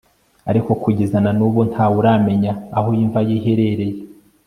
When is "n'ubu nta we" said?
1.37-1.95